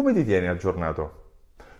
[0.00, 1.18] come ti tieni aggiornato?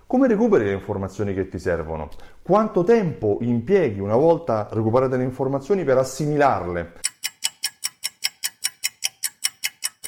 [0.07, 2.11] Come recuperi le informazioni che ti servono?
[2.43, 6.93] Quanto tempo impieghi una volta recuperate le informazioni per assimilarle?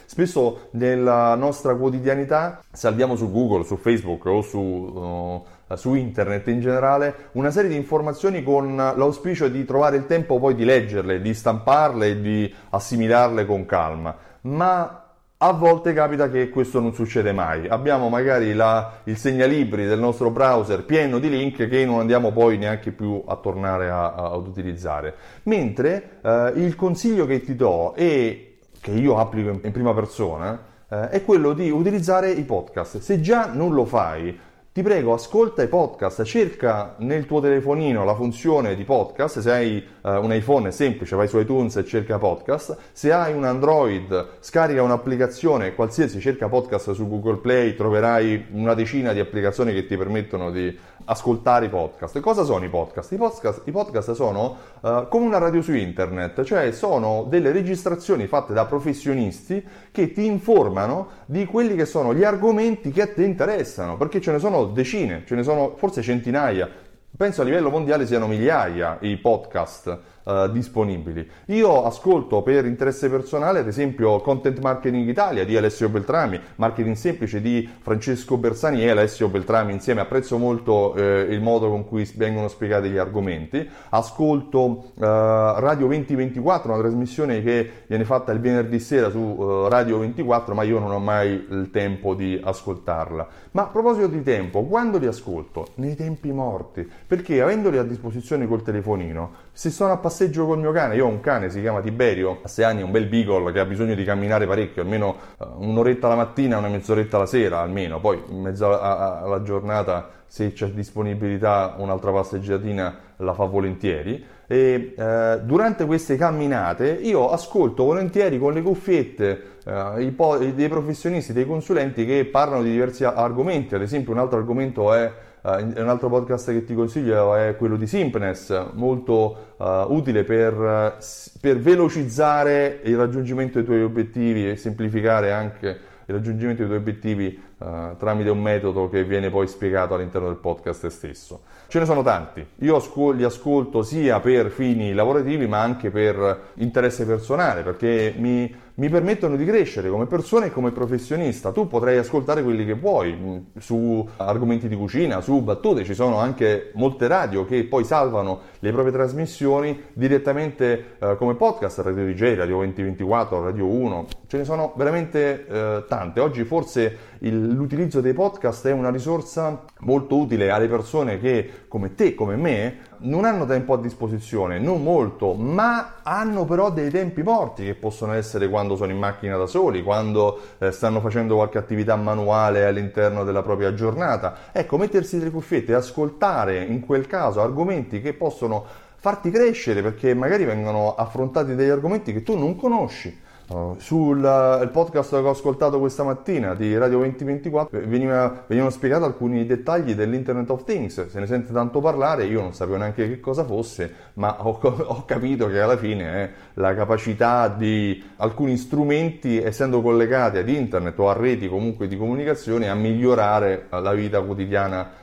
[0.04, 6.60] Spesso nella nostra quotidianità salviamo su Google, su Facebook o su, uh, su, internet in
[6.60, 11.32] generale una serie di informazioni con l'auspicio di trovare il tempo poi di leggerle, di
[11.32, 14.14] stamparle e di assimilarle con calma.
[14.42, 15.02] Ma
[15.44, 17.66] a volte capita che questo non succede mai.
[17.66, 22.58] Abbiamo magari la, il segnalibri del nostro browser pieno di link che non andiamo poi
[22.58, 25.14] neanche più a tornare a, a, ad utilizzare.
[25.44, 30.60] Mentre eh, il consiglio che ti do e che io applico in, in prima persona
[30.88, 32.98] eh, è quello di utilizzare i podcast.
[32.98, 34.38] Se già non lo fai,
[34.72, 39.84] ti prego, ascolta i podcast, cerca nel tuo telefonino la funzione di podcast, se hai
[40.02, 44.28] uh, un iPhone è semplice, vai su iTunes e cerca podcast, se hai un Android
[44.40, 49.96] scarica un'applicazione qualsiasi, cerca podcast su Google Play, troverai una decina di applicazioni che ti
[49.96, 52.20] permettono di ascoltare i podcast.
[52.20, 53.12] Cosa sono i podcast?
[53.12, 58.26] I podcast, i podcast sono uh, come una radio su internet, cioè sono delle registrazioni
[58.26, 63.24] fatte da professionisti che ti informano di quelli che sono gli argomenti che a te
[63.24, 66.90] interessano, perché ce ne sono decine, ce ne sono forse centinaia.
[67.14, 71.28] Penso a livello mondiale siano migliaia i podcast uh, disponibili.
[71.46, 77.42] Io ascolto per interesse personale, ad esempio, Content Marketing Italia di Alessio Beltrami, Marketing Semplice
[77.42, 80.00] di Francesco Bersani e Alessio Beltrami insieme.
[80.00, 83.68] Apprezzo molto eh, il modo con cui vengono spiegati gli argomenti.
[83.90, 89.98] Ascolto uh, Radio 2024, una trasmissione che viene fatta il venerdì sera su uh, Radio
[89.98, 93.28] 24, ma io non ho mai il tempo di ascoltarla.
[93.52, 95.66] Ma a proposito di tempo, quando li ascolto?
[95.74, 100.72] Nei tempi morti, perché avendoli a disposizione col telefonino, se sono a passeggio col mio
[100.72, 103.60] cane, io ho un cane, si chiama Tiberio, ha 6 anni, un bel beagle che
[103.60, 108.00] ha bisogno di camminare parecchio, almeno uh, un'oretta la mattina, una mezz'oretta la sera almeno,
[108.00, 114.24] poi in mezzo alla giornata se c'è disponibilità un'altra passeggiatina la fa volentieri.
[114.46, 121.34] E eh, durante queste camminate io ascolto volentieri con le cuffiette eh, po- dei professionisti,
[121.34, 125.12] dei consulenti che parlano di diversi argomenti, ad esempio un altro argomento è
[125.42, 130.98] Uh, un altro podcast che ti consiglio è quello di Simpness, molto uh, utile per,
[131.40, 135.66] per, velocizzare il raggiungimento dei tuoi obiettivi e semplificare anche
[136.06, 140.36] il raggiungimento dei tuoi obiettivi uh, tramite un metodo che viene poi spiegato all'interno del
[140.36, 141.42] podcast stesso.
[141.68, 147.06] Ce ne sono tanti, io li ascolto sia per fini lavorativi ma anche per interesse
[147.06, 151.52] personale perché mi mi permettono di crescere come persona e come professionista.
[151.52, 156.18] Tu potrai ascoltare quelli che vuoi mm, su argomenti di cucina, su battute, ci sono
[156.18, 162.36] anche molte radio che poi salvano le proprie trasmissioni direttamente eh, come podcast, Radio DJ,
[162.36, 166.20] Radio 2024, Radio 1, ce ne sono veramente eh, tante.
[166.20, 171.94] Oggi forse il, l'utilizzo dei podcast è una risorsa molto utile alle persone che come
[171.94, 177.22] te, come me, non hanno tempo a disposizione, non molto, ma hanno però dei tempi
[177.22, 181.58] morti che possono essere quando sono in macchina da soli, quando eh, stanno facendo qualche
[181.58, 184.36] attività manuale all'interno della propria giornata.
[184.52, 188.64] Ecco, mettersi delle cuffiette e ascoltare in quel caso argomenti che possono
[188.96, 194.70] farti crescere perché magari vengono affrontati degli argomenti che tu non conosci Uh, sul uh,
[194.70, 200.48] podcast che ho ascoltato questa mattina di Radio 2024 veniva, venivano spiegati alcuni dettagli dell'Internet
[200.48, 204.46] of Things, se ne sente tanto parlare, io non sapevo neanche che cosa fosse, ma
[204.46, 210.48] ho, ho capito che alla fine è la capacità di alcuni strumenti, essendo collegati ad
[210.48, 215.01] Internet o a reti comunque di comunicazione, a migliorare la vita quotidiana eh,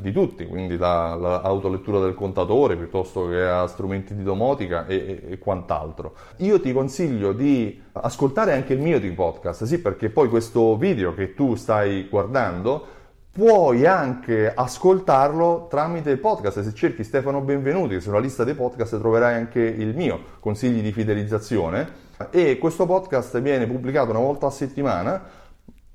[0.00, 6.14] di tutti, quindi l'autolettura del contatore piuttosto che a strumenti di domotica e, e, quant'altro.
[6.38, 11.14] Io ti consiglio di ascoltare anche il mio di podcast, sì, perché poi questo video
[11.14, 12.86] che tu stai guardando
[13.30, 16.60] puoi anche ascoltarlo tramite podcast.
[16.60, 22.02] Se cerchi Stefano Benvenuti sulla lista dei podcast troverai anche il mio consigli di fidelizzazione
[22.30, 25.42] e questo podcast viene pubblicato una volta a settimana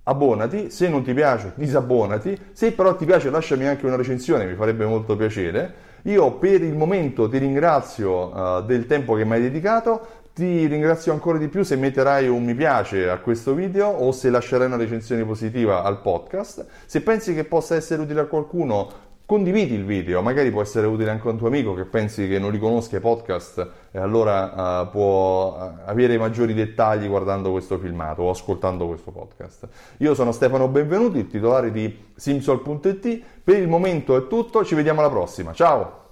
[0.10, 4.56] abbonati, se non ti piace disabbonati, se però ti piace lasciami anche una recensione, mi
[4.56, 5.88] farebbe molto piacere.
[6.04, 11.12] Io per il momento ti ringrazio uh, del tempo che mi hai dedicato, ti ringrazio
[11.12, 14.78] ancora di più se metterai un mi piace a questo video o se lascerai una
[14.78, 16.66] recensione positiva al podcast.
[16.86, 21.12] Se pensi che possa essere utile a qualcuno, condividi il video, magari può essere utile
[21.12, 24.82] anche a un tuo amico che pensi che non li conosca i podcast e allora
[24.82, 29.68] uh, può eh, avere maggiori dettagli guardando questo filmato o ascoltando questo podcast.
[29.98, 33.22] Io sono Stefano Benvenuti, il titolare di Simsol.it.
[33.44, 35.54] Per il momento è tutto, ci vediamo alla prossima.
[35.54, 36.09] Ciao!